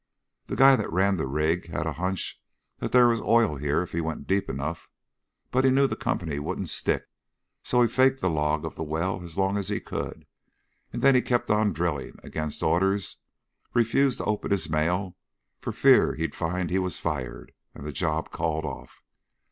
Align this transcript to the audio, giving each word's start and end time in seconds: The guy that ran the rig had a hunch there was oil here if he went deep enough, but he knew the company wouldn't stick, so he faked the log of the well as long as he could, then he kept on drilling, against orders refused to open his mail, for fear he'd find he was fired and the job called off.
The 0.47 0.55
guy 0.55 0.75
that 0.77 0.91
ran 0.91 1.17
the 1.17 1.27
rig 1.27 1.69
had 1.69 1.85
a 1.85 1.93
hunch 1.93 2.41
there 2.79 3.07
was 3.09 3.21
oil 3.21 3.57
here 3.57 3.83
if 3.83 3.91
he 3.91 4.01
went 4.01 4.25
deep 4.25 4.49
enough, 4.49 4.89
but 5.51 5.63
he 5.63 5.69
knew 5.69 5.85
the 5.85 5.95
company 5.95 6.39
wouldn't 6.39 6.69
stick, 6.69 7.05
so 7.61 7.83
he 7.83 7.87
faked 7.87 8.19
the 8.19 8.27
log 8.27 8.65
of 8.65 8.73
the 8.73 8.81
well 8.83 9.21
as 9.21 9.37
long 9.37 9.57
as 9.57 9.69
he 9.69 9.79
could, 9.79 10.25
then 10.89 11.13
he 11.13 11.21
kept 11.21 11.51
on 11.51 11.71
drilling, 11.71 12.15
against 12.23 12.63
orders 12.63 13.17
refused 13.75 14.17
to 14.17 14.25
open 14.25 14.49
his 14.49 14.71
mail, 14.71 15.17
for 15.59 15.71
fear 15.71 16.15
he'd 16.15 16.33
find 16.33 16.71
he 16.71 16.79
was 16.79 16.97
fired 16.97 17.53
and 17.75 17.85
the 17.85 17.91
job 17.91 18.31
called 18.31 18.65
off. 18.65 19.03